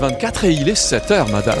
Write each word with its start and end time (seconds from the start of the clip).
24 0.00 0.46
et 0.46 0.50
il 0.50 0.68
est 0.68 0.72
7h, 0.72 1.30
madame. 1.30 1.56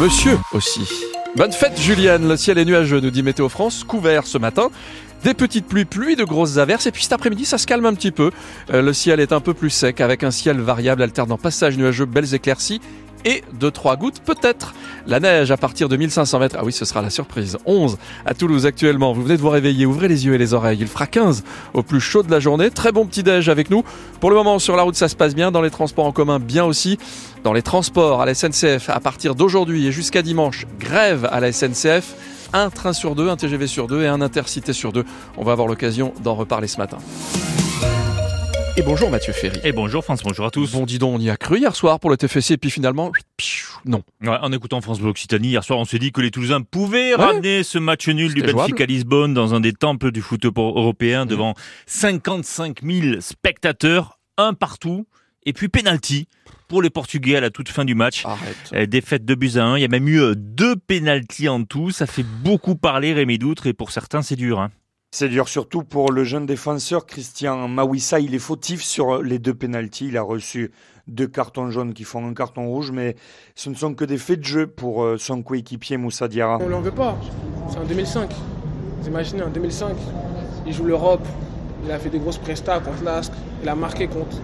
Monsieur 0.00 0.38
aussi. 0.54 0.88
Bonne 1.36 1.52
fête, 1.52 1.78
Juliane. 1.78 2.26
Le 2.26 2.38
ciel 2.38 2.56
est 2.56 2.64
nuageux, 2.64 3.00
nous 3.00 3.10
dit 3.10 3.22
Météo 3.22 3.50
France. 3.50 3.84
Couvert 3.84 4.26
ce 4.26 4.38
matin. 4.38 4.70
Des 5.24 5.34
petites 5.34 5.66
pluies, 5.66 5.84
pluies 5.84 6.16
de 6.16 6.24
grosses 6.24 6.56
averses. 6.56 6.86
Et 6.86 6.90
puis 6.90 7.02
cet 7.02 7.12
après-midi, 7.12 7.44
ça 7.44 7.58
se 7.58 7.66
calme 7.66 7.84
un 7.84 7.92
petit 7.92 8.10
peu. 8.10 8.30
Euh, 8.72 8.80
le 8.80 8.94
ciel 8.94 9.20
est 9.20 9.30
un 9.30 9.40
peu 9.40 9.52
plus 9.52 9.68
sec 9.68 10.00
avec 10.00 10.24
un 10.24 10.30
ciel 10.30 10.58
variable 10.58 11.02
alternant 11.02 11.36
passage 11.36 11.76
nuageux, 11.76 12.06
belles 12.06 12.32
éclaircies 12.32 12.80
et 13.24 13.42
de 13.58 13.70
trois 13.70 13.96
gouttes 13.96 14.20
peut-être. 14.20 14.74
La 15.06 15.20
neige 15.20 15.50
à 15.50 15.56
partir 15.56 15.88
de 15.88 15.96
1500 15.96 16.38
mètres. 16.38 16.56
Ah 16.58 16.64
oui, 16.64 16.72
ce 16.72 16.84
sera 16.84 17.02
la 17.02 17.10
surprise. 17.10 17.58
11 17.66 17.98
à 18.26 18.34
Toulouse 18.34 18.66
actuellement. 18.66 19.12
Vous 19.12 19.22
venez 19.22 19.36
de 19.36 19.42
vous 19.42 19.48
réveiller. 19.48 19.86
Ouvrez 19.86 20.08
les 20.08 20.26
yeux 20.26 20.34
et 20.34 20.38
les 20.38 20.54
oreilles. 20.54 20.78
Il 20.80 20.88
fera 20.88 21.06
15 21.06 21.44
au 21.74 21.82
plus 21.82 22.00
chaud 22.00 22.22
de 22.22 22.30
la 22.30 22.40
journée. 22.40 22.70
Très 22.70 22.92
bon 22.92 23.06
petit 23.06 23.22
déj 23.22 23.48
avec 23.48 23.70
nous. 23.70 23.84
Pour 24.20 24.30
le 24.30 24.36
moment, 24.36 24.58
sur 24.58 24.76
la 24.76 24.82
route, 24.82 24.96
ça 24.96 25.08
se 25.08 25.16
passe 25.16 25.34
bien. 25.34 25.50
Dans 25.50 25.62
les 25.62 25.70
transports 25.70 26.06
en 26.06 26.12
commun, 26.12 26.38
bien 26.38 26.64
aussi. 26.64 26.98
Dans 27.44 27.52
les 27.52 27.62
transports 27.62 28.20
à 28.20 28.26
la 28.26 28.34
SNCF, 28.34 28.90
à 28.90 29.00
partir 29.00 29.34
d'aujourd'hui 29.34 29.86
et 29.86 29.92
jusqu'à 29.92 30.22
dimanche, 30.22 30.66
grève 30.78 31.28
à 31.30 31.40
la 31.40 31.52
SNCF 31.52 32.14
un 32.52 32.70
train 32.70 32.92
sur 32.92 33.14
deux, 33.14 33.28
un 33.28 33.36
TGV 33.36 33.66
sur 33.66 33.86
deux 33.86 34.02
et 34.02 34.06
un 34.06 34.20
intercité 34.20 34.72
sur 34.72 34.92
deux. 34.92 35.04
On 35.36 35.44
va 35.44 35.52
avoir 35.52 35.68
l'occasion 35.68 36.12
d'en 36.22 36.34
reparler 36.34 36.68
ce 36.68 36.78
matin. 36.78 36.98
Et 38.78 38.82
bonjour 38.82 39.10
Mathieu 39.10 39.32
Ferry. 39.32 39.58
Et 39.64 39.72
bonjour 39.72 40.04
France, 40.04 40.22
bonjour 40.22 40.46
à 40.46 40.52
tous. 40.52 40.70
Bon, 40.70 40.86
dis 40.86 41.00
donc, 41.00 41.16
on 41.16 41.18
y 41.18 41.30
a 41.30 41.36
cru 41.36 41.58
hier 41.58 41.74
soir 41.74 41.98
pour 41.98 42.10
le 42.10 42.16
TFC 42.16 42.52
et 42.52 42.56
puis 42.58 42.70
finalement, 42.70 43.10
non. 43.84 44.04
Ouais, 44.22 44.36
en 44.40 44.52
écoutant 44.52 44.80
France 44.80 45.00
Bleu 45.00 45.10
Occitanie, 45.10 45.48
hier 45.48 45.64
soir, 45.64 45.80
on 45.80 45.84
s'est 45.84 45.98
dit 45.98 46.12
que 46.12 46.20
les 46.20 46.30
Toulousains 46.30 46.60
pouvaient 46.60 47.16
ramener 47.16 47.64
ce 47.64 47.78
match 47.78 48.06
nul 48.06 48.32
du 48.34 48.40
Benfica 48.40 48.86
Lisbonne 48.86 49.34
dans 49.34 49.52
un 49.52 49.58
des 49.58 49.72
temples 49.72 50.12
du 50.12 50.22
foot 50.22 50.44
européen 50.44 51.24
mmh. 51.24 51.28
devant 51.28 51.54
55 51.86 52.84
000 52.84 53.20
spectateurs, 53.20 54.20
un 54.36 54.54
partout, 54.54 55.08
et 55.44 55.52
puis 55.52 55.66
penalty 55.66 56.28
pour 56.68 56.80
les 56.80 56.90
Portugais 56.90 57.34
à 57.34 57.40
la 57.40 57.50
toute 57.50 57.70
fin 57.70 57.84
du 57.84 57.96
match. 57.96 58.24
Arrête. 58.26 58.56
Euh, 58.74 58.86
défaite 58.86 59.24
de 59.24 59.34
buts 59.34 59.56
à 59.56 59.64
1. 59.64 59.78
Il 59.78 59.80
y 59.80 59.86
a 59.86 59.88
même 59.88 60.06
eu 60.06 60.20
euh, 60.20 60.34
deux 60.36 60.76
pénalties 60.76 61.48
en 61.48 61.64
tout. 61.64 61.90
Ça 61.90 62.06
fait 62.06 62.22
beaucoup 62.22 62.76
parler 62.76 63.12
Rémi 63.12 63.38
Doutre 63.38 63.66
et 63.66 63.72
pour 63.72 63.90
certains 63.90 64.22
c'est 64.22 64.36
dur. 64.36 64.60
Hein. 64.60 64.70
C'est 65.10 65.30
dur 65.30 65.48
surtout 65.48 65.84
pour 65.84 66.12
le 66.12 66.22
jeune 66.22 66.44
défenseur 66.44 67.06
Christian 67.06 67.66
Mawissa. 67.66 68.20
Il 68.20 68.34
est 68.34 68.38
fautif 68.38 68.82
sur 68.82 69.22
les 69.22 69.38
deux 69.38 69.54
pénalties. 69.54 70.08
Il 70.08 70.18
a 70.18 70.22
reçu 70.22 70.70
deux 71.06 71.26
cartons 71.26 71.70
jaunes 71.70 71.94
qui 71.94 72.04
font 72.04 72.26
un 72.28 72.34
carton 72.34 72.66
rouge, 72.66 72.90
mais 72.92 73.16
ce 73.54 73.70
ne 73.70 73.74
sont 73.74 73.94
que 73.94 74.04
des 74.04 74.18
faits 74.18 74.40
de 74.40 74.44
jeu 74.44 74.66
pour 74.66 75.02
euh, 75.02 75.16
son 75.16 75.42
coéquipier 75.42 75.96
Moussa 75.96 76.28
Diarra. 76.28 76.58
On 76.60 76.66
ne 76.66 76.70
l'en 76.70 76.82
veut 76.82 76.90
pas. 76.90 77.16
C'est 77.70 77.78
en 77.78 77.84
2005. 77.84 78.30
Vous 79.00 79.08
imaginez, 79.08 79.42
en 79.42 79.48
2005, 79.48 79.96
il 80.66 80.74
joue 80.74 80.84
l'Europe. 80.84 81.26
Il 81.86 81.90
a 81.90 81.98
fait 81.98 82.10
des 82.10 82.18
grosses 82.18 82.36
prestats 82.36 82.80
contre 82.80 83.02
l'Asc. 83.02 83.32
Il 83.62 83.68
a 83.70 83.74
marqué 83.74 84.08
contre 84.08 84.36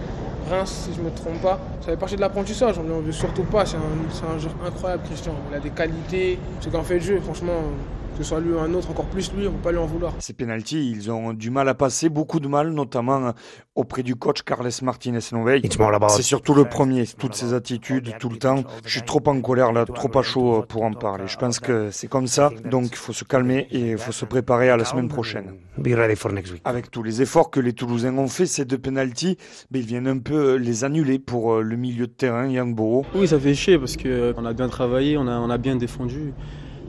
Reims, 0.49 0.87
si 0.87 0.95
je 0.95 1.01
ne 1.01 1.05
me 1.05 1.15
trompe 1.15 1.43
pas. 1.43 1.61
Ça 1.83 1.89
fait 1.89 1.99
partie 1.99 2.17
de 2.17 2.23
l'apprentissage, 2.23 2.79
on 2.79 2.85
ne 2.85 3.03
veut 3.03 3.13
surtout 3.13 3.45
pas. 3.45 3.67
C'est 3.67 3.77
un, 3.77 4.35
un 4.35 4.39
joueur 4.39 4.55
incroyable, 4.67 5.03
Christian. 5.05 5.35
Il 5.51 5.57
a 5.57 5.61
des 5.61 5.71
qualités, 5.71 6.39
c'est 6.61 6.73
qu'en 6.73 6.85
fait 6.85 7.01
de 7.01 7.05
jeu, 7.05 7.21
franchement, 7.21 7.61
que 8.17 8.23
ce 8.23 8.31
soit 8.31 8.41
lui 8.41 8.53
ou 8.53 8.59
un 8.59 8.73
autre, 8.75 8.91
encore 8.91 9.07
plus 9.07 9.33
lui, 9.33 9.47
on 9.47 9.51
ne 9.51 9.57
peut 9.57 9.63
pas 9.63 9.73
lui 9.73 9.79
en 9.79 9.87
vouloir. 9.87 10.13
Ces 10.19 10.33
pénalties, 10.33 10.91
ils 10.91 11.11
ont 11.11 11.33
du 11.33 11.51
mal 11.51 11.69
à 11.69 11.75
passer, 11.75 12.09
beaucoup 12.09 12.41
de 12.41 12.49
mal, 12.49 12.71
notamment 12.71 13.33
auprès 13.75 14.03
du 14.03 14.15
coach 14.15 14.43
Carles 14.43 14.71
Martinez 14.83 15.19
Novey. 15.33 15.61
C'est 16.09 16.23
surtout 16.23 16.55
le 16.55 16.65
premier, 16.65 17.05
toutes 17.07 17.35
ces 17.35 17.53
attitudes, 17.53 18.15
tout 18.19 18.29
le 18.29 18.39
temps. 18.39 18.63
Je 18.85 18.91
suis 18.91 19.03
trop 19.03 19.23
en 19.27 19.41
colère 19.41 19.73
là, 19.73 19.85
trop 19.85 20.17
à 20.17 20.23
chaud 20.23 20.65
pour 20.69 20.85
en 20.85 20.93
parler. 20.93 21.25
Je 21.27 21.37
pense 21.37 21.59
que 21.61 21.91
c'est 21.91 22.09
comme 22.09 22.27
ça, 22.27 22.51
donc 22.71 22.89
il 22.91 22.97
faut 22.97 23.13
se 23.13 23.25
calmer 23.25 23.67
et 23.71 23.91
il 23.93 23.99
faut 23.99 24.13
se 24.13 24.25
préparer 24.25 24.71
à 24.71 24.77
la 24.77 24.85
semaine 24.85 25.09
prochaine. 25.09 25.55
Avec 26.65 26.91
tous 26.91 27.03
les 27.03 27.23
efforts 27.23 27.51
que 27.51 27.61
les 27.61 27.73
Toulousains 27.73 28.17
ont 28.17 28.29
fait, 28.29 28.47
ces 28.47 28.65
deux 28.65 28.79
pénalties, 28.79 29.37
ben, 29.71 29.81
ils 29.81 29.87
viennent 29.87 30.07
un 30.07 30.19
peu 30.19 30.55
les 30.55 30.85
annuler 30.85 31.19
pour 31.19 31.55
euh, 31.55 31.63
le 31.63 31.77
milieu 31.77 32.07
de 32.07 32.13
terrain, 32.13 32.47
Yang 32.47 32.75
Boro. 32.75 33.07
Oui, 33.15 33.27
ça 33.27 33.39
fait 33.39 33.55
chier 33.55 33.79
parce 33.79 33.97
qu'on 33.97 34.05
euh, 34.07 34.45
a 34.45 34.53
bien 34.53 34.69
travaillé, 34.69 35.17
on 35.19 35.27
a, 35.27 35.39
on 35.39 35.51
a 35.51 35.59
bien 35.59 35.77
défendu. 35.77 36.33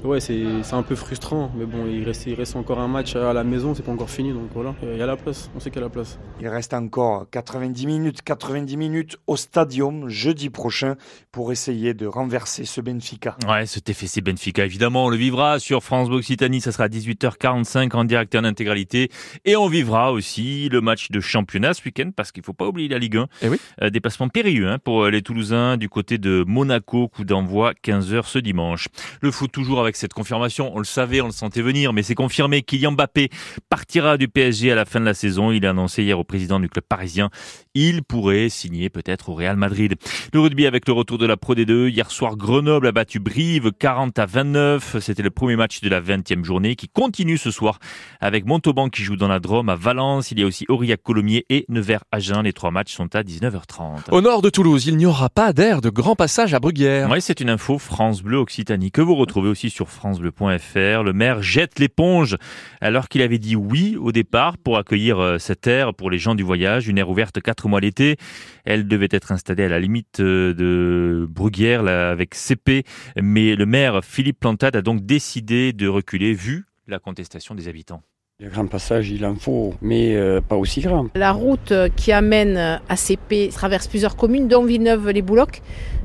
Ouais, 0.05 0.19
c'est 0.19 0.45
un 0.71 0.83
peu 0.83 0.95
frustrant, 0.95 1.51
mais 1.57 1.65
bon, 1.65 1.87
il 1.87 2.03
reste, 2.03 2.27
il 2.27 2.35
reste 2.35 2.55
encore 2.55 2.79
un 2.79 2.87
match 2.87 3.15
à 3.15 3.33
la 3.33 3.43
maison, 3.43 3.73
c'est 3.73 3.81
pas 3.81 3.91
encore 3.91 4.11
fini, 4.11 4.31
donc 4.31 4.49
voilà, 4.53 4.75
il 4.83 4.97
y 4.97 5.01
a 5.01 5.07
la 5.07 5.17
place, 5.17 5.49
on 5.55 5.59
sait 5.59 5.71
qu'il 5.71 5.79
y 5.79 5.83
a 5.83 5.87
la 5.87 5.89
place. 5.89 6.19
Il 6.39 6.47
reste 6.47 6.75
encore 6.75 7.27
90 7.31 7.87
minutes, 7.87 8.21
90 8.21 8.77
minutes 8.77 9.17
au 9.25 9.35
Stadium 9.35 10.07
jeudi 10.07 10.51
prochain 10.51 10.95
pour 11.31 11.51
essayer 11.51 11.95
de 11.95 12.05
renverser 12.05 12.65
ce 12.65 12.81
Benfica. 12.81 13.35
Ouais, 13.49 13.65
ce 13.65 13.79
TFC 13.79 14.21
Benfica, 14.21 14.63
évidemment, 14.63 15.05
on 15.05 15.09
le 15.09 15.17
vivra 15.17 15.57
sur 15.57 15.83
France 15.83 16.09
Occitanie, 16.11 16.61
ça 16.61 16.71
sera 16.71 16.83
à 16.83 16.87
18h45 16.87 17.95
en 17.95 18.03
direct 18.03 18.35
et 18.35 18.37
en 18.37 18.43
intégralité, 18.43 19.09
et 19.43 19.55
on 19.55 19.67
vivra 19.67 20.11
aussi 20.11 20.69
le 20.69 20.81
match 20.81 21.09
de 21.09 21.19
championnat 21.19 21.73
ce 21.73 21.83
week-end, 21.83 22.11
parce 22.15 22.31
qu'il 22.31 22.43
faut 22.43 22.53
pas 22.53 22.67
oublier 22.67 22.89
la 22.89 22.99
Ligue 22.99 23.17
1. 23.17 23.27
Et 23.41 23.49
oui. 23.49 23.57
Euh, 23.81 23.89
déplacement 23.89 24.29
périlleux 24.29 24.69
hein, 24.69 24.77
pour 24.77 25.07
les 25.07 25.23
Toulousains 25.23 25.77
du 25.77 25.89
côté 25.89 26.19
de 26.19 26.43
Monaco, 26.47 27.07
coup 27.07 27.23
d'envoi 27.23 27.73
15h 27.83 28.27
ce 28.27 28.37
dimanche. 28.37 28.87
Le 29.21 29.31
foot 29.31 29.51
toujours 29.51 29.79
avec 29.79 29.94
cette 29.95 30.13
confirmation. 30.13 30.71
On 30.75 30.79
le 30.79 30.85
savait, 30.85 31.21
on 31.21 31.27
le 31.27 31.31
sentait 31.31 31.61
venir, 31.61 31.93
mais 31.93 32.03
c'est 32.03 32.15
confirmé. 32.15 32.61
Kylian 32.61 32.93
Mbappé 32.93 33.29
partira 33.69 34.17
du 34.17 34.27
PSG 34.27 34.71
à 34.71 34.75
la 34.75 34.85
fin 34.85 34.99
de 34.99 35.05
la 35.05 35.13
saison. 35.13 35.51
Il 35.51 35.65
a 35.65 35.71
annoncé 35.71 36.03
hier 36.03 36.19
au 36.19 36.23
président 36.23 36.59
du 36.59 36.69
club 36.69 36.85
parisien. 36.87 37.29
Il 37.77 38.03
pourrait 38.03 38.47
signer 38.47 38.89
peut-être 38.89 39.27
au 39.27 39.33
Real 39.33 39.57
Madrid. 39.57 39.95
Le 40.33 40.39
rugby 40.39 40.65
avec 40.65 40.87
le 40.87 40.93
retour 40.93 41.17
de 41.17 41.25
la 41.25 41.35
Pro 41.35 41.55
D2. 41.55 41.89
Hier 41.89 42.09
soir, 42.09 42.37
Grenoble 42.37 42.87
a 42.87 42.93
battu 42.93 43.19
Brive 43.19 43.73
40 43.77 44.17
à 44.17 44.25
29. 44.25 44.95
C'était 45.01 45.23
le 45.23 45.29
premier 45.29 45.57
match 45.57 45.81
de 45.81 45.89
la 45.89 45.99
20e 45.99 46.45
journée 46.45 46.77
qui 46.77 46.87
continue 46.87 47.37
ce 47.37 47.51
soir 47.51 47.79
avec 48.21 48.45
Montauban 48.45 48.87
qui 48.87 49.03
joue 49.03 49.17
dans 49.17 49.27
la 49.27 49.41
Drôme 49.41 49.67
à 49.67 49.75
Valence. 49.75 50.31
Il 50.31 50.39
y 50.39 50.43
a 50.43 50.45
aussi 50.45 50.65
Aurillac 50.69 51.03
Colomiers 51.03 51.45
et 51.49 51.65
Nevers-Agen. 51.67 52.43
Les 52.43 52.53
trois 52.53 52.71
matchs 52.71 52.93
sont 52.93 53.13
à 53.13 53.23
19h30. 53.23 54.09
Au 54.09 54.21
nord 54.21 54.41
de 54.41 54.49
Toulouse, 54.49 54.85
il 54.87 54.95
n'y 54.95 55.05
aura 55.05 55.29
pas 55.29 55.51
d'air 55.51 55.81
de 55.81 55.89
grand 55.89 56.15
passage 56.15 56.53
à 56.53 56.61
Bruguière. 56.61 57.09
Oui, 57.11 57.19
c'est 57.19 57.41
une 57.41 57.49
info 57.49 57.77
France 57.77 58.23
Bleu 58.23 58.37
Occitanie 58.37 58.91
que 58.91 59.01
vous 59.01 59.15
retrouvez 59.15 59.49
aussi 59.49 59.69
sur 59.69 59.89
francebleu.fr. 59.89 61.03
Le 61.03 61.11
maire 61.11 61.43
jette 61.43 61.79
l'éponge 61.79 62.37
alors 62.79 63.09
qu'il 63.09 63.21
avait 63.21 63.37
dit 63.37 63.57
oui 63.57 63.97
au 63.99 64.13
départ 64.13 64.57
pour 64.57 64.77
accueillir 64.77 65.19
euh, 65.19 65.37
cette 65.39 65.67
aire 65.67 65.93
pour 65.93 66.09
les 66.09 66.19
gens 66.19 66.35
du 66.35 66.43
voyage, 66.43 66.87
une 66.87 66.97
aire 66.97 67.09
ouverte 67.09 67.41
mois 67.69 67.81
l'été. 67.81 68.17
Elle 68.65 68.87
devait 68.87 69.07
être 69.11 69.31
installée 69.31 69.63
à 69.63 69.69
la 69.69 69.79
limite 69.79 70.19
euh, 70.19 70.53
de 70.53 71.25
Bruguière 71.29 71.85
avec 71.85 72.35
CP, 72.35 72.83
mais 73.21 73.55
le 73.55 73.65
maire 73.65 74.03
Philippe 74.03 74.39
Plantade 74.39 74.75
a 74.75 74.81
donc 74.81 75.05
décidé 75.05 75.73
de 75.73 75.87
reculer 75.87 76.33
vu 76.33 76.65
la 76.87 76.99
contestation 76.99 77.55
des 77.55 77.67
habitants. 77.67 78.01
Le 78.43 78.49
grand 78.49 78.67
passage, 78.67 79.11
il 79.11 79.25
en 79.25 79.35
faut, 79.35 79.75
mais 79.81 80.13
euh, 80.13 80.41
pas 80.41 80.57
aussi 80.57 80.81
grand. 80.81 81.07
La 81.15 81.31
route 81.31 81.71
qui 81.95 82.11
amène 82.11 82.57
à 82.57 82.97
CP 82.97 83.47
traverse 83.47 83.87
plusieurs 83.87 84.17
communes, 84.17 84.49
dont 84.49 84.65
Villeneuve-les-Boulocs, 84.65 85.61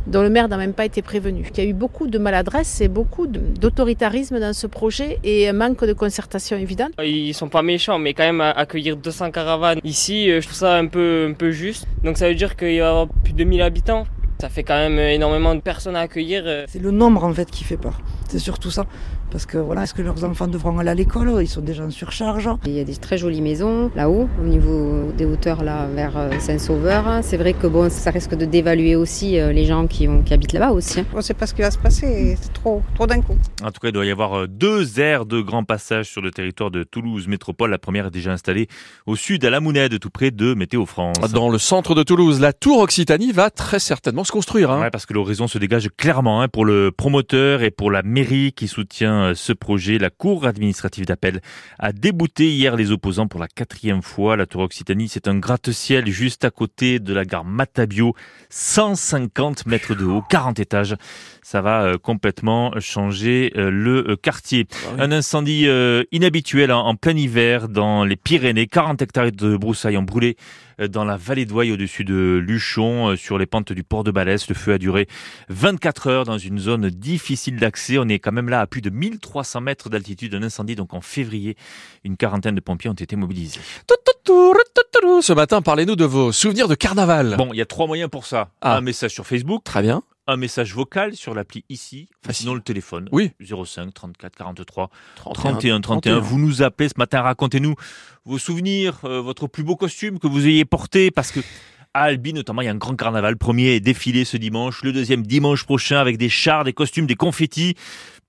dont 0.07 0.23
le 0.23 0.31
maire 0.31 0.49
n'a 0.49 0.57
même 0.57 0.73
pas 0.73 0.85
été 0.85 1.03
prévenu. 1.03 1.51
Il 1.53 1.59
y 1.59 1.67
a 1.67 1.69
eu 1.69 1.73
beaucoup 1.73 2.07
de 2.07 2.19
maladresse 2.19 2.81
et 2.81 2.87
beaucoup 2.87 3.27
d'autoritarisme 3.27 4.39
dans 4.39 4.53
ce 4.53 4.69
projet 4.69 5.19
et 5.25 5.49
un 5.49 5.55
manque 5.55 5.85
de 5.85 5.93
concertation 5.93 6.57
évidente. 6.57 6.93
Ils 7.03 7.35
sont 7.35 7.49
pas 7.49 7.63
méchants, 7.63 7.99
mais 7.99 8.15
quand 8.15 8.23
même 8.23 8.41
accueillir 8.41 8.97
200 8.97 9.33
caravanes 9.33 9.81
ici, 9.83 10.31
euh, 10.31 10.41
je 10.41 10.47
trouve 10.47 10.59
ça 10.59 10.77
un 10.77 10.87
peu, 10.87 11.27
un 11.29 11.35
peu 11.35 11.51
juste. 11.51 11.89
Donc 12.05 12.17
ça 12.17 12.29
veut 12.29 12.37
dire 12.37 12.55
qu'il 12.55 12.69
va 12.69 12.73
y 12.75 12.81
avoir 12.81 13.09
plus 13.09 13.33
de 13.33 13.43
1000 13.43 13.61
habitants. 13.61 14.07
Ça 14.41 14.49
fait 14.49 14.63
quand 14.63 14.77
même 14.77 15.01
énormément 15.01 15.57
de 15.57 15.61
personnes 15.61 15.97
à 15.97 16.01
accueillir. 16.01 16.45
Euh. 16.47 16.65
C'est 16.69 16.81
le 16.81 16.93
nombre 16.93 17.25
en 17.25 17.35
fait 17.35 17.51
qui 17.51 17.65
fait 17.65 17.77
peur. 17.77 18.01
C'est 18.29 18.39
surtout 18.39 18.71
ça. 18.71 18.87
Parce 19.31 19.47
que 19.47 19.59
voilà, 19.59 19.85
est-ce 19.85 19.95
que 19.95 20.03
leurs 20.03 20.25
enfants 20.25 20.49
devront 20.49 20.79
aller 20.79 20.91
à 20.91 20.95
l'école? 20.95 21.33
Ils 21.41 21.49
sont 21.49 21.61
déjà 21.61 21.85
en 21.85 21.91
surcharge. 21.91 22.49
Il 22.67 22.73
y 22.73 22.81
a 22.81 22.85
des 22.85 22.97
très 22.97 23.17
jolies 23.17 23.41
maisons 23.41 23.91
là-haut, 23.95 24.29
au 24.41 24.45
niveau 24.45 25.13
des 25.17 25.25
hauteurs 25.25 25.63
là 25.63 25.87
vers 25.87 26.17
euh, 26.17 26.31
Saint-Sauveur. 26.39 27.21
C'est 27.23 27.37
vrai 27.37 27.53
que 27.53 27.67
bon, 27.67 27.91
ça 27.91 28.11
risque 28.11 28.35
de 28.35 28.45
dévaluer 28.45 28.97
aussi 28.97 29.39
euh, 29.39 29.53
les 29.53 29.67
gens 29.67 29.87
qui, 29.87 30.09
ont, 30.09 30.23
qui 30.23 30.35
habitent 30.35 30.53
là-bas 30.53 30.73
aussi. 30.73 31.01
Hein. 31.01 31.07
On 31.13 31.19
ne 31.19 31.23
sait 31.23 31.35
pas 31.35 31.47
ce 31.47 31.55
qui 31.55 31.63
va 31.63 31.71
se 31.71 31.79
passer, 31.79 32.37
c'est 32.41 32.53
trop, 32.53 32.83
trop 32.95 33.07
d'un 33.07 33.21
coup. 33.21 33.37
En 33.63 33.71
tout 33.71 33.81
cas, 33.81 33.89
il 33.89 33.93
doit 33.93 34.05
y 34.05 34.11
avoir 34.11 34.41
euh, 34.41 34.47
deux 34.49 35.01
aires 35.01 35.27
de 35.27 35.41
grand 35.41 35.65
passage 35.65 36.07
sur 36.07 36.23
le 36.23 36.31
territoire 36.31 36.71
de 36.71 36.83
Toulouse 36.83 37.29
Métropole. 37.29 37.71
La 37.71 37.79
première 37.79 38.07
est 38.07 38.11
déjà 38.11 38.33
installée 38.33 38.69
au 39.07 39.17
sud 39.17 39.45
à 39.45 39.51
la 39.51 39.61
Mounède, 39.61 39.99
tout 40.01 40.11
près 40.11 40.31
de 40.31 40.55
Météo 40.55 40.87
France. 40.87 41.17
Dans 41.33 41.51
le 41.51 41.59
centre 41.59 41.95
de 41.95 42.03
Toulouse, 42.03 42.41
la 42.41 42.53
tour 42.53 42.79
Occitanie 42.79 43.33
va 43.33 43.51
très 43.51 43.79
certainement 43.79 44.25
se 44.25 44.33
construire. 44.33 44.71
Hein. 44.71 44.81
Ouais, 44.81 44.91
parce 44.91 45.07
que 45.07 45.15
l'horizon 45.15 45.47
se 45.47 45.59
dégage 45.59 45.89
clairement 45.97 46.43
hein, 46.43 46.49
pour 46.49 46.65
le 46.65 46.91
promoteur 46.91 47.63
et 47.63 47.71
pour 47.71 47.91
la 47.91 48.03
mairie 48.03 48.53
qui 48.53 48.69
soutient 48.69 49.20
ce 49.35 49.53
projet 49.53 49.99
la 49.99 50.11
Cour 50.11 50.47
administrative 50.47 51.07
d'appel 51.07 51.41
a 51.79 51.93
débouté 51.93 52.51
hier 52.51 52.77
les 52.77 52.91
opposants 52.91 53.27
pour 53.27 53.41
la 53.41 53.49
quatrième 53.49 54.03
fois. 54.03 54.37
La 54.37 54.47
Tour 54.47 54.63
Occitanie, 54.63 55.09
c'est 55.09 55.29
un 55.29 55.39
gratte-ciel 55.39 56.09
juste 56.09 56.45
à 56.45 56.51
côté 56.51 56.99
de 56.99 57.13
la 57.13 57.25
gare 57.25 57.45
Matabio, 57.45 58.15
150 58.51 59.67
mètres 59.67 59.95
de 59.95 60.05
haut, 60.05 60.23
40 60.29 60.59
étages. 60.61 60.97
Ça 61.43 61.63
va 61.63 61.83
euh, 61.83 61.99
complètement 61.99 62.73
changer 62.79 63.53
euh, 63.57 63.71
le 63.71 64.11
euh, 64.11 64.17
quartier. 64.17 64.67
Ah 64.87 65.03
un 65.05 65.13
incendie 65.13 65.67
inhabituel 66.13 66.73
en 66.73 66.95
plein 66.95 67.17
hiver 67.17 67.69
dans 67.69 68.05
les 68.05 68.17
Pyrénées. 68.17 68.67
40 68.67 69.03
hectares 69.03 69.33
de 69.33 69.57
broussailles 69.57 69.97
ont 69.97 70.03
brûlé 70.03 70.37
dans 70.89 71.05
la 71.05 71.17
vallée 71.17 71.45
d'Ouaille 71.45 71.73
au-dessus 71.73 72.05
de 72.05 72.43
Luchon, 72.45 73.17
sur 73.17 73.39
les 73.39 73.47
pentes 73.47 73.73
du 73.73 73.83
port 73.83 74.05
de 74.05 74.11
Balès. 74.11 74.49
Le 74.49 74.55
feu 74.55 74.73
a 74.73 74.79
duré 74.79 75.07
24 75.49 76.07
heures 76.09 76.25
dans 76.25 76.39
une 76.39 76.59
zone 76.59 76.89
difficile 76.89 77.57
d'accès. 77.57 77.99
On 77.99 78.09
est 78.09 78.19
quand 78.19 78.33
même 78.33 78.49
là 78.49 78.61
à 78.61 78.67
plus 78.67 78.81
de 78.81 78.91
1300 78.91 79.61
mètres 79.61 79.89
d'altitude. 79.91 80.35
Un 80.35 80.43
incendie 80.43 80.77
donc 80.77 80.95
en 80.95 81.01
février. 81.01 81.57
Une 82.05 82.17
quarantaine 82.17 82.55
de 82.55 82.61
pompiers 82.61 82.91
ont 82.91 82.95
été 82.95 83.17
mobilisés. 83.17 83.61
Ce 85.23 85.33
matin, 85.33 85.63
parlez-nous 85.63 85.97
de 85.97 86.05
vos 86.05 86.33
souvenirs 86.33 86.69
de 86.69 86.75
carnaval. 86.75 87.37
Bon, 87.37 87.51
il 87.53 87.59
y 87.59 87.63
a 87.63 87.67
trois 87.67 87.87
moyens 87.87 88.11
pour 88.11 88.27
ça. 88.27 88.51
Ah. 88.61 88.77
Un 88.77 88.81
message 88.81 89.13
sur 89.13 89.27
Facebook. 89.27 89.65
Très 89.65 89.83
bien. 89.83 90.03
Un 90.31 90.37
message 90.37 90.73
vocal 90.75 91.17
sur 91.17 91.35
l'appli 91.35 91.65
ici. 91.69 92.09
Facile. 92.25 92.43
Sinon 92.43 92.55
le 92.55 92.61
téléphone. 92.61 93.09
Oui. 93.11 93.33
05 93.41 93.93
34 93.93 94.37
43 94.37 94.89
31, 95.17 95.51
31 95.51 95.81
31. 95.81 96.19
Vous 96.21 96.39
nous 96.39 96.63
appelez 96.63 96.89
ce 96.89 96.95
matin. 96.99 97.21
Racontez-nous 97.23 97.75
vos 98.25 98.39
souvenirs, 98.39 99.01
euh, 99.03 99.21
votre 99.21 99.49
plus 99.49 99.65
beau 99.65 99.75
costume 99.75 100.21
que 100.21 100.29
vous 100.29 100.47
ayez 100.47 100.65
porté 100.65 101.11
parce 101.11 101.33
que 101.33 101.41
à 101.95 102.03
Albi, 102.05 102.33
notamment, 102.33 102.63
il 102.63 102.67
y 102.67 102.69
a 102.69 102.71
un 102.71 102.77
grand 102.77 102.95
carnaval. 102.95 103.33
Le 103.33 103.39
premier 103.39 103.75
est 103.75 103.81
défilé 103.81 104.25
ce 104.25 104.37
dimanche, 104.37 104.85
le 104.85 104.93
deuxième 104.93 105.27
dimanche 105.27 105.65
prochain 105.65 105.99
avec 105.99 106.17
des 106.17 106.29
chars, 106.29 106.63
des 106.63 106.75
costumes, 106.75 107.07
des 107.07 107.17
confettis. 107.17 107.75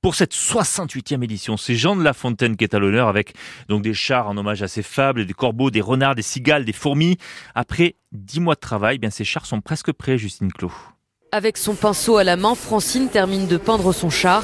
Pour 0.02 0.16
cette 0.16 0.34
68e 0.34 1.24
édition, 1.24 1.56
c'est 1.56 1.76
Jean 1.76 1.96
de 1.96 2.04
La 2.04 2.14
Fontaine 2.14 2.58
qui 2.58 2.64
est 2.64 2.74
à 2.74 2.80
l'honneur 2.80 3.10
avec 3.10 3.36
donc 3.70 3.84
des 3.84 3.94
chars 3.94 4.28
en 4.28 4.36
hommage 4.36 4.64
à 4.64 4.68
ses 4.68 4.82
fables, 4.82 5.28
des 5.28 5.34
corbeaux, 5.36 5.70
des 5.70 5.82
renards, 5.82 6.16
des 6.16 6.24
cigales, 6.24 6.66
des 6.66 6.74
fourmis. 6.74 7.18
Après 7.54 7.96
dix 8.12 8.40
mois 8.40 8.56
de 8.56 8.60
travail, 8.60 8.96
eh 8.96 8.98
bien 8.98 9.12
ces 9.12 9.24
chars 9.24 9.46
sont 9.46 9.62
presque 9.62 9.92
prêts, 9.92 10.18
Justine 10.18 10.52
Clos. 10.52 10.74
Avec 11.34 11.58
son 11.58 11.76
pinceau 11.76 12.18
à 12.18 12.26
la 12.26 12.36
main, 12.36 12.56
Francine 12.56 13.08
termine 13.08 13.48
de 13.48 13.56
peindre 13.56 13.94
son 13.94 14.10
char. 14.10 14.44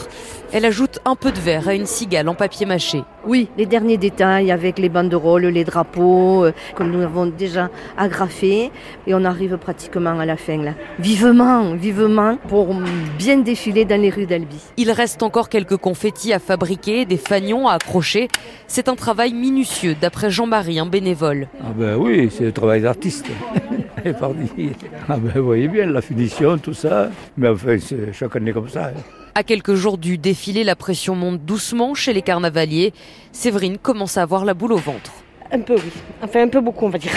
Elle 0.54 0.64
ajoute 0.64 1.00
un 1.04 1.18
peu 1.18 1.34
de 1.34 1.38
verre 1.38 1.68
à 1.68 1.74
une 1.74 1.86
cigale 1.86 2.30
en 2.30 2.34
papier 2.34 2.66
mâché. 2.66 3.04
Oui, 3.26 3.50
les 3.58 3.66
derniers 3.66 3.98
détails 3.98 4.54
avec 4.54 4.80
les 4.80 4.88
banderoles, 4.88 5.48
les 5.48 5.66
drapeaux 5.66 6.46
euh, 6.46 6.54
que 6.78 6.84
nous 6.84 7.02
avons 7.02 7.26
déjà 7.26 7.70
agrafés 7.98 8.72
et 9.06 9.14
on 9.14 9.26
arrive 9.26 9.58
pratiquement 9.58 10.18
à 10.18 10.26
la 10.26 10.38
fin 10.38 10.64
là. 10.64 10.76
Vivement, 10.98 11.74
vivement 11.74 12.38
pour 12.48 12.74
bien 13.18 13.40
défiler 13.40 13.84
dans 13.84 14.00
les 14.00 14.10
rues 14.10 14.26
d'Albi. 14.26 14.62
Il 14.78 14.90
reste 14.92 15.24
encore 15.24 15.50
quelques 15.50 15.76
confettis 15.76 16.32
à 16.32 16.40
fabriquer, 16.40 17.04
des 17.04 17.18
fanions 17.18 17.68
à 17.68 17.74
accrocher. 17.74 18.30
C'est 18.68 18.88
un 18.88 18.96
travail 18.96 19.34
minutieux 19.34 19.98
d'après 20.00 20.32
Jean-Marie, 20.32 20.80
un 20.80 20.86
bénévole. 20.86 21.50
Ah 21.60 21.74
ben 21.76 21.98
oui, 21.98 22.30
c'est 22.32 22.46
le 22.46 22.54
travail 22.54 22.80
d'artiste. 22.80 23.26
Parti. 24.14 24.70
Ah 25.10 25.18
ben 25.18 25.32
vous 25.36 25.46
voyez 25.46 25.68
bien 25.68 25.86
la 25.86 26.02
finition, 26.02 26.58
tout 26.58 26.74
ça. 26.74 27.10
Mais 27.38 27.48
enfin, 27.50 27.78
c'est 27.80 28.14
chaque 28.14 28.36
année 28.36 28.54
comme 28.54 28.70
ça. 28.70 28.88
hein. 28.88 29.00
À 29.36 29.44
quelques 29.44 29.76
jours 29.76 29.98
du 29.98 30.18
défilé, 30.18 30.64
la 30.64 30.76
pression 30.76 31.14
monte 31.16 31.42
doucement 31.46 31.94
chez 31.94 32.12
les 32.14 32.22
carnavaliers. 32.24 32.94
Séverine 33.32 33.78
commence 33.78 34.18
à 34.18 34.24
avoir 34.24 34.46
la 34.46 34.54
boule 34.54 34.74
au 34.74 34.78
ventre. 34.78 35.12
Un 35.52 35.60
peu, 35.60 35.76
oui. 35.76 35.92
Enfin, 36.24 36.42
un 36.44 36.48
peu 36.48 36.60
beaucoup, 36.60 36.86
on 36.86 36.90
va 36.90 36.98
dire. 36.98 37.12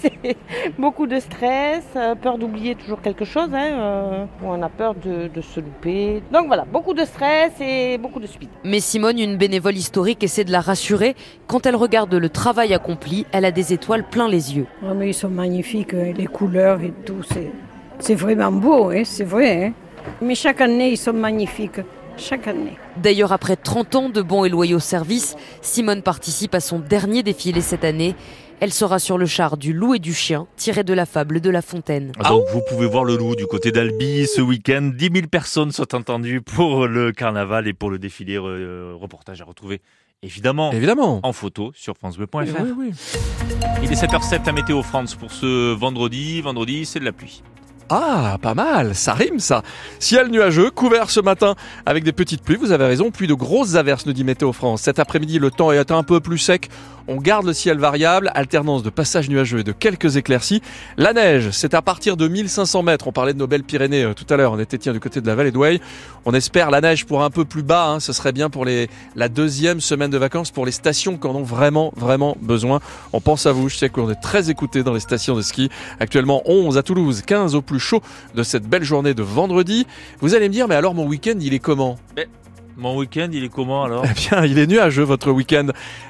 C'est 0.00 0.36
beaucoup 0.78 1.06
de 1.06 1.18
stress, 1.20 1.84
euh, 1.96 2.14
peur 2.14 2.38
d'oublier 2.38 2.74
toujours 2.74 3.00
quelque 3.02 3.24
chose. 3.24 3.48
Hein, 3.52 3.68
euh, 3.72 4.24
on 4.42 4.62
a 4.62 4.68
peur 4.68 4.94
de, 4.94 5.28
de 5.28 5.40
se 5.40 5.60
louper. 5.60 6.22
Donc 6.32 6.46
voilà, 6.46 6.64
beaucoup 6.64 6.94
de 6.94 7.04
stress 7.04 7.52
et 7.60 7.98
beaucoup 7.98 8.20
de 8.20 8.26
speed. 8.26 8.48
Mais 8.64 8.80
Simone, 8.80 9.18
une 9.18 9.36
bénévole 9.36 9.76
historique, 9.76 10.22
essaie 10.22 10.44
de 10.44 10.52
la 10.52 10.60
rassurer. 10.60 11.14
Quand 11.46 11.66
elle 11.66 11.76
regarde 11.76 12.14
le 12.14 12.28
travail 12.28 12.72
accompli, 12.72 13.26
elle 13.32 13.44
a 13.44 13.50
des 13.50 13.72
étoiles 13.72 14.08
plein 14.08 14.28
les 14.28 14.56
yeux. 14.56 14.66
Oh, 14.82 14.94
mais 14.94 15.10
ils 15.10 15.14
sont 15.14 15.28
magnifiques, 15.28 15.94
hein, 15.94 16.12
les 16.16 16.26
couleurs 16.26 16.80
et 16.80 16.92
tout. 17.04 17.22
C'est, 17.30 17.50
c'est 17.98 18.14
vraiment 18.14 18.52
beau, 18.52 18.90
hein, 18.90 19.02
c'est 19.04 19.24
vrai. 19.24 19.66
hein. 19.66 19.72
Mais 20.22 20.34
chaque 20.34 20.60
année, 20.62 20.90
ils 20.92 20.96
sont 20.96 21.12
magnifiques. 21.12 21.80
Chaque 22.16 22.48
année. 22.48 22.76
D'ailleurs, 22.98 23.32
après 23.32 23.56
30 23.56 23.94
ans 23.94 24.08
de 24.10 24.20
bons 24.20 24.44
et 24.44 24.50
loyaux 24.50 24.78
services, 24.78 25.36
Simone 25.62 26.02
participe 26.02 26.54
à 26.54 26.60
son 26.60 26.78
dernier 26.78 27.22
défilé 27.22 27.62
cette 27.62 27.84
année. 27.84 28.14
Elle 28.62 28.72
sera 28.74 28.98
sur 28.98 29.16
le 29.16 29.24
char 29.24 29.56
du 29.56 29.72
loup 29.72 29.94
et 29.94 29.98
du 29.98 30.12
chien, 30.12 30.46
tiré 30.56 30.84
de 30.84 30.92
la 30.92 31.06
fable 31.06 31.40
de 31.40 31.48
La 31.48 31.62
Fontaine. 31.62 32.12
Ah, 32.22 32.28
Donc 32.28 32.44
vous 32.52 32.60
pouvez 32.68 32.86
voir 32.86 33.04
le 33.04 33.16
loup 33.16 33.34
du 33.34 33.46
côté 33.46 33.72
d'Albi 33.72 34.26
ce 34.26 34.42
week-end. 34.42 34.90
10 34.94 35.10
000 35.14 35.26
personnes 35.28 35.72
sont 35.72 35.94
entendues 35.94 36.42
pour 36.42 36.86
le 36.86 37.10
carnaval 37.12 37.66
et 37.68 37.72
pour 37.72 37.88
le 37.90 37.98
défilé 37.98 38.36
euh, 38.36 38.92
reportage 39.00 39.40
à 39.40 39.44
retrouver. 39.46 39.80
Évidemment, 40.22 40.70
Évidemment. 40.72 41.20
en 41.22 41.32
photo 41.32 41.72
sur 41.74 41.96
francebleu.fr. 41.96 42.36
Oui, 42.60 42.72
oui. 42.76 42.92
Il 43.82 43.90
est 43.90 43.94
7h07 43.94 44.46
à 44.46 44.52
Météo 44.52 44.82
France 44.82 45.14
pour 45.14 45.32
ce 45.32 45.72
vendredi. 45.72 46.42
Vendredi, 46.42 46.84
c'est 46.84 47.00
de 47.00 47.06
la 47.06 47.12
pluie. 47.12 47.42
Ah, 47.92 48.38
pas 48.40 48.54
mal, 48.54 48.94
ça 48.94 49.14
rime 49.14 49.40
ça. 49.40 49.64
Ciel 49.98 50.28
nuageux, 50.28 50.70
couvert 50.70 51.10
ce 51.10 51.18
matin 51.18 51.56
avec 51.84 52.04
des 52.04 52.12
petites 52.12 52.40
pluies, 52.40 52.54
vous 52.54 52.70
avez 52.70 52.84
raison, 52.84 53.10
pluie 53.10 53.26
de 53.26 53.34
grosses 53.34 53.74
averses, 53.74 54.06
nous 54.06 54.12
dit 54.12 54.22
Météo 54.22 54.52
France. 54.52 54.82
Cet 54.82 55.00
après-midi, 55.00 55.40
le 55.40 55.50
temps 55.50 55.72
est 55.72 55.90
un 55.90 56.04
peu 56.04 56.20
plus 56.20 56.38
sec, 56.38 56.70
on 57.08 57.16
garde 57.16 57.46
le 57.46 57.52
ciel 57.52 57.78
variable, 57.78 58.30
alternance 58.36 58.84
de 58.84 58.90
passages 58.90 59.28
nuageux 59.28 59.58
et 59.58 59.64
de 59.64 59.72
quelques 59.72 60.16
éclaircies. 60.16 60.62
La 60.96 61.12
neige, 61.12 61.50
c'est 61.50 61.74
à 61.74 61.82
partir 61.82 62.16
de 62.16 62.28
1500 62.28 62.84
mètres, 62.84 63.08
on 63.08 63.12
parlait 63.12 63.32
de 63.32 63.38
nos 63.38 63.48
belles 63.48 63.64
Pyrénées 63.64 64.04
euh, 64.04 64.14
tout 64.14 64.26
à 64.32 64.36
l'heure, 64.36 64.52
on 64.52 64.60
était 64.60 64.78
tiens 64.78 64.92
du 64.92 65.00
côté 65.00 65.20
de 65.20 65.26
la 65.26 65.34
vallée 65.34 65.50
d'Ouai. 65.50 65.80
On 66.24 66.32
espère 66.32 66.70
la 66.70 66.80
neige 66.80 67.06
pour 67.06 67.24
un 67.24 67.30
peu 67.30 67.44
plus 67.44 67.64
bas, 67.64 67.88
hein, 67.88 67.98
ce 67.98 68.12
serait 68.12 68.30
bien 68.30 68.50
pour 68.50 68.64
la 68.64 69.28
deuxième 69.28 69.80
semaine 69.80 70.10
de 70.10 70.18
vacances 70.18 70.52
pour 70.52 70.64
les 70.64 70.70
stations 70.70 71.16
qui 71.16 71.26
en 71.26 71.34
ont 71.34 71.42
vraiment, 71.42 71.92
vraiment 71.96 72.36
besoin. 72.40 72.78
On 73.12 73.20
pense 73.20 73.46
à 73.46 73.50
vous, 73.52 73.68
je 73.68 73.76
sais 73.76 73.88
qu'on 73.88 74.08
est 74.08 74.20
très 74.20 74.48
écoutés 74.48 74.84
dans 74.84 74.94
les 74.94 75.00
stations 75.00 75.34
de 75.34 75.42
ski. 75.42 75.68
Actuellement 75.98 76.42
11 76.44 76.78
à 76.78 76.84
Toulouse, 76.84 77.22
15 77.26 77.56
au 77.56 77.62
plus 77.62 77.79
chaud 77.80 78.00
de 78.34 78.42
cette 78.42 78.64
belle 78.64 78.84
journée 78.84 79.14
de 79.14 79.22
vendredi. 79.22 79.86
Vous 80.20 80.34
allez 80.34 80.48
me 80.48 80.52
dire, 80.52 80.68
mais 80.68 80.76
alors 80.76 80.94
mon 80.94 81.06
week-end, 81.06 81.38
il 81.40 81.54
est 81.54 81.58
comment? 81.58 81.98
Mon 82.80 82.96
week-end, 82.96 83.28
il 83.32 83.44
est 83.44 83.48
comment 83.50 83.84
alors 83.84 84.04
Eh 84.06 84.14
bien, 84.30 84.44
il 84.46 84.58
est 84.58 84.66
nuageux 84.66 85.02
votre 85.02 85.30
week-end. 85.30 85.66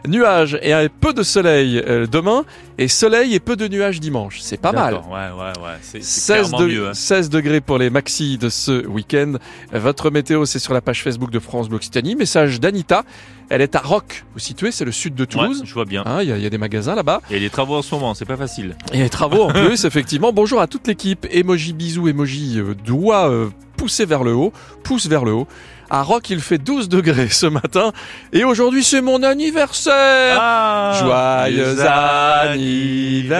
Nuages 0.06 0.56
et 0.62 0.72
un 0.72 0.86
peu 0.88 1.12
de 1.12 1.22
soleil 1.24 1.82
euh, 1.84 2.06
demain, 2.06 2.44
et 2.78 2.86
soleil 2.86 3.34
et 3.34 3.40
peu 3.40 3.56
de 3.56 3.66
nuages 3.66 3.98
dimanche. 3.98 4.38
C'est 4.40 4.60
pas 4.60 4.70
mal. 4.70 4.94
Ouais, 4.94 5.00
ouais, 5.10 5.52
ouais. 5.62 5.76
C'est 5.82 6.02
c'est 6.02 6.20
16, 6.20 6.48
clairement 6.50 6.60
de- 6.60 6.66
mieux. 6.72 6.88
hein. 6.88 6.94
16 6.94 7.28
degrés 7.28 7.60
pour 7.60 7.76
les 7.78 7.90
maxis 7.90 8.38
de 8.38 8.48
ce 8.48 8.86
week-end. 8.86 9.32
Votre 9.72 10.10
météo, 10.10 10.44
c'est 10.46 10.60
sur 10.60 10.72
la 10.72 10.80
page 10.80 11.02
Facebook 11.02 11.30
de 11.30 11.40
France 11.40 11.68
Bleu 11.68 11.76
Occitanie. 11.76 12.14
Message 12.14 12.60
d'Anita. 12.60 13.04
Elle 13.48 13.62
est 13.62 13.74
à 13.74 13.80
Roc. 13.80 14.24
Vous 14.34 14.38
situez, 14.38 14.70
c'est 14.70 14.84
le 14.84 14.92
sud 14.92 15.16
de 15.16 15.24
Toulouse. 15.24 15.62
Ouais, 15.62 15.66
je 15.66 15.74
vois 15.74 15.84
bien. 15.84 16.04
Hein, 16.06 16.18
Il 16.22 16.28
y, 16.28 16.32
a- 16.32 16.36
il 16.36 16.42
y 16.42 16.46
a 16.46 16.50
des 16.50 16.58
magasins 16.58 16.94
là-bas. 16.94 17.20
Il 17.30 17.32
y 17.34 17.36
a 17.36 17.40
des 17.40 17.50
travaux 17.50 17.74
en 17.74 17.82
ce 17.82 17.92
moment, 17.96 18.14
c'est 18.14 18.24
pas 18.26 18.36
facile. 18.36 18.76
Et 18.92 18.98
les 18.98 19.08
travaux 19.10 19.42
en 19.42 19.48
plus, 19.52 19.84
effectivement. 19.84 20.32
Bonjour 20.32 20.60
à 20.60 20.68
toute 20.68 20.86
l'équipe. 20.86 21.26
Emoji 21.32 21.72
bisous, 21.72 22.06
emoji 22.06 22.60
euh, 22.60 22.74
doigt 22.86 23.28
euh, 23.28 23.48
poussé 23.76 24.04
vers 24.06 24.22
le 24.22 24.34
haut, 24.34 24.52
pouce 24.84 25.08
vers 25.08 25.24
le 25.24 25.32
haut. 25.32 25.48
À 25.92 26.02
Roc, 26.02 26.30
il 26.30 26.38
fait 26.40 26.58
12 26.58 26.88
degrés 26.88 27.28
ce 27.30 27.46
matin. 27.46 27.90
Et 28.32 28.44
aujourd'hui, 28.44 28.84
c'est 28.84 29.00
mon 29.00 29.24
anniversaire. 29.24 30.38
Ah 30.40 30.92
Joyeux 31.00 31.74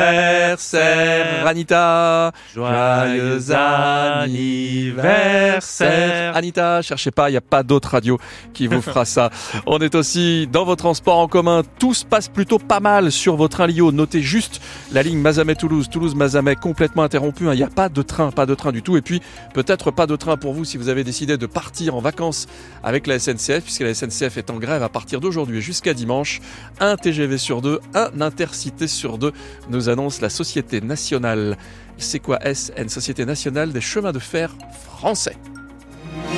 anniversaire, 0.00 1.46
Anita. 1.46 2.32
Joyeux 2.52 3.52
anniversaire. 3.52 6.36
Anita, 6.36 6.82
cherchez 6.82 7.12
pas, 7.12 7.28
il 7.28 7.32
n'y 7.34 7.38
a 7.38 7.42
pas 7.42 7.62
d'autre 7.62 7.90
radio 7.90 8.18
qui 8.52 8.66
vous 8.66 8.82
fera 8.82 9.04
ça. 9.04 9.30
On 9.66 9.78
est 9.78 9.94
aussi 9.94 10.48
dans 10.50 10.64
vos 10.64 10.74
transports 10.76 11.18
en 11.18 11.28
commun. 11.28 11.62
Tout 11.78 11.94
se 11.94 12.04
passe 12.04 12.26
plutôt 12.28 12.58
pas 12.58 12.80
mal 12.80 13.12
sur 13.12 13.36
vos 13.36 13.46
trains 13.46 13.68
Lio. 13.68 13.92
Notez 13.92 14.22
juste 14.22 14.60
la 14.92 15.04
ligne 15.04 15.18
Mazamet-Toulouse, 15.20 15.88
Toulouse-Mazamet 15.88 16.56
complètement 16.56 17.04
interrompue. 17.04 17.46
hein. 17.48 17.52
Il 17.54 17.58
n'y 17.58 17.62
a 17.62 17.68
pas 17.68 17.88
de 17.88 18.02
train, 18.02 18.32
pas 18.32 18.46
de 18.46 18.56
train 18.56 18.72
du 18.72 18.82
tout. 18.82 18.96
Et 18.96 19.02
puis, 19.02 19.22
peut-être 19.54 19.92
pas 19.92 20.08
de 20.08 20.16
train 20.16 20.36
pour 20.36 20.52
vous 20.52 20.64
si 20.64 20.76
vous 20.78 20.88
avez 20.88 21.04
décidé 21.04 21.36
de 21.36 21.46
partir 21.46 21.94
en 21.94 22.00
vacances 22.00 22.39
avec 22.82 23.06
la 23.06 23.18
SNCF, 23.18 23.62
puisque 23.62 23.80
la 23.80 23.94
SNCF 23.94 24.36
est 24.36 24.50
en 24.50 24.58
grève 24.58 24.82
à 24.82 24.88
partir 24.88 25.20
d'aujourd'hui 25.20 25.60
jusqu'à 25.60 25.94
dimanche. 25.94 26.40
Un 26.78 26.96
TGV 26.96 27.38
sur 27.38 27.62
deux, 27.62 27.80
un 27.94 28.20
intercité 28.20 28.88
sur 28.88 29.18
deux, 29.18 29.32
nous 29.68 29.88
annonce 29.88 30.20
la 30.20 30.30
Société 30.30 30.80
nationale. 30.80 31.56
C'est 31.98 32.20
quoi 32.20 32.38
SN 32.42 32.88
Société 32.88 33.24
nationale 33.24 33.72
des 33.72 33.80
chemins 33.80 34.12
de 34.12 34.18
fer 34.18 34.54
français? 34.84 35.36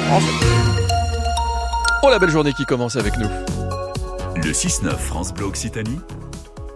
Français. 0.07 0.33
Oh 2.05 2.11
la 2.11 2.19
belle 2.19 2.31
journée 2.31 2.53
qui 2.53 2.65
commence 2.65 2.97
avec 2.97 3.17
nous. 3.17 3.29
Le 4.37 4.51
6-9 4.51 4.97
France 4.97 5.33
Bleu 5.33 5.47
Occitanie, 5.47 6.01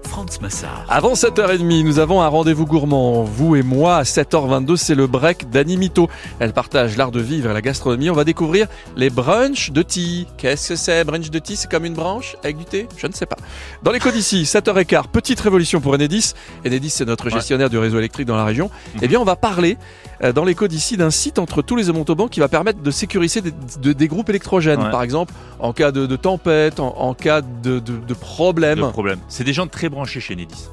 Franz 0.06 0.38
Massard. 0.40 0.84
Avant 0.88 1.14
7h30, 1.14 1.82
nous 1.84 1.98
avons 1.98 2.22
un 2.22 2.28
rendez-vous 2.28 2.64
gourmand. 2.64 3.24
Vous 3.24 3.56
et 3.56 3.62
moi, 3.62 3.96
à 3.96 4.02
7h22, 4.04 4.76
c'est 4.76 4.94
le 4.94 5.06
break 5.06 5.50
d'Annie 5.50 5.76
Mito. 5.76 6.08
Elle 6.38 6.52
partage 6.52 6.96
l'art 6.96 7.10
de 7.10 7.20
vivre 7.20 7.50
et 7.50 7.54
la 7.54 7.60
gastronomie. 7.60 8.08
On 8.10 8.14
va 8.14 8.24
découvrir 8.24 8.66
les 8.96 9.10
brunchs 9.10 9.70
de 9.72 9.82
tea. 9.82 10.26
Qu'est-ce 10.36 10.70
que 10.70 10.76
c'est, 10.76 11.04
brunch 11.04 11.30
de 11.30 11.38
tea? 11.38 11.56
C'est 11.56 11.70
comme 11.70 11.84
une 11.84 11.94
branche 11.94 12.36
avec 12.44 12.56
du 12.56 12.64
thé? 12.64 12.88
Je 12.96 13.06
ne 13.06 13.12
sais 13.12 13.26
pas. 13.26 13.36
Dans 13.82 13.90
l'écho 13.90 14.10
d'ici, 14.10 14.42
7h15, 14.44 15.08
petite 15.12 15.40
révolution 15.40 15.80
pour 15.80 15.92
Enedis. 15.94 16.32
Enedis, 16.66 16.90
c'est 16.90 17.04
notre 17.04 17.28
gestionnaire 17.28 17.68
du 17.70 17.78
réseau 17.78 17.98
électrique 17.98 18.26
dans 18.26 18.36
la 18.36 18.44
région. 18.44 18.70
Eh 19.02 19.08
bien, 19.08 19.20
on 19.20 19.24
va 19.24 19.36
parler 19.36 19.76
euh, 20.22 20.32
dans 20.32 20.44
l'écho 20.44 20.68
d'ici 20.68 20.96
d'un 20.96 21.10
site 21.10 21.38
entre 21.38 21.62
tous 21.62 21.76
les 21.76 21.90
Montauban 21.92 22.28
qui 22.28 22.40
va 22.40 22.48
permettre 22.48 22.80
de 22.80 22.90
sécuriser 22.90 23.40
des, 23.40 23.52
de- 23.82 23.92
des 23.92 24.08
groupes 24.08 24.28
électrogènes. 24.30 24.82
Ouais. 24.82 24.90
Par 24.90 25.02
exemple, 25.02 25.34
en 25.58 25.72
cas 25.72 25.90
de, 25.90 26.06
de 26.06 26.16
tempête, 26.16 26.80
en, 26.80 26.94
en 26.96 27.14
cas 27.14 27.40
de, 27.40 27.78
de, 27.80 27.96
de 27.96 28.14
problème. 28.14 28.80
Problème. 28.90 29.18
C'est 29.28 29.44
des 29.44 29.52
gens 29.52 29.66
très 29.66 29.88
branchés 29.96 30.20
chez 30.20 30.36
Nedis. 30.36 30.68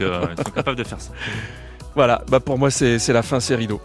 Euh, 0.00 0.26
ils 0.38 0.44
sont 0.44 0.50
capables 0.52 0.76
de 0.78 0.84
faire 0.84 1.00
ça. 1.00 1.10
Voilà, 1.96 2.22
bah 2.28 2.38
pour 2.38 2.56
moi 2.56 2.70
c'est 2.70 3.08
la 3.08 3.22
fin, 3.22 3.40
c'est 3.40 3.56
rideau. 3.56 3.80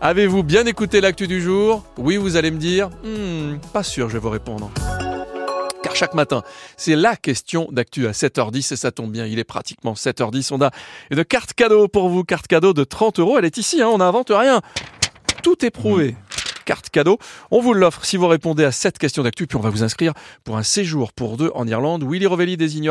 Avez-vous 0.00 0.42
bien 0.42 0.66
écouté 0.66 1.00
l'actu 1.00 1.28
du 1.28 1.40
jour? 1.40 1.84
Oui, 1.96 2.16
vous 2.16 2.34
allez 2.36 2.50
me 2.50 2.58
dire, 2.58 2.90
Hmm, 3.04 3.58
pas 3.72 3.84
sûr, 3.84 4.08
je 4.08 4.14
vais 4.14 4.18
vous 4.18 4.30
répondre. 4.30 4.72
Car 5.84 5.94
chaque 5.94 5.96
chaque 5.96 6.14
matin. 6.14 6.42
C'est 6.76 6.96
la 6.96 7.14
question 7.14 7.68
d'actu 7.70 8.08
à 8.08 8.10
7h10 8.10 8.72
et 8.72 8.76
ça 8.76 8.90
tombe 8.90 9.12
bien, 9.12 9.24
il 9.26 9.38
est 9.38 9.44
pratiquement 9.44 9.92
7h10. 9.92 10.48
On 10.52 10.60
a 10.60 10.70
une 11.10 11.24
carte 11.24 11.52
cadeau 11.54 11.86
pour 11.86 12.08
vous, 12.08 12.24
carte 12.24 12.48
cadeau 12.48 12.72
de 12.72 12.82
30 12.82 13.20
euros. 13.20 13.38
Elle 13.38 13.44
est 13.44 13.56
ici, 13.56 13.80
hein, 13.80 13.88
on 13.88 13.98
n'invente 13.98 14.30
rien. 14.34 14.60
Tout 15.44 15.64
est 15.64 15.70
prouvé. 15.70 16.16
Carte 16.64 16.90
cadeau. 16.90 17.18
On 17.50 17.60
vous 17.60 17.74
l'offre 17.74 18.04
si 18.04 18.16
vous 18.16 18.28
répondez 18.28 18.64
à 18.64 18.72
cette 18.72 18.98
question 18.98 19.22
d'actu, 19.22 19.46
puis 19.46 19.56
on 19.56 19.60
va 19.60 19.70
vous 19.70 19.82
inscrire 19.82 20.12
pour 20.44 20.56
un 20.56 20.62
séjour 20.62 21.12
pour 21.12 21.36
deux 21.36 21.50
en 21.54 21.66
Irlande. 21.66 22.04
Willy 22.08 22.26
Rovelli 22.26 22.56
désigne 22.56 22.90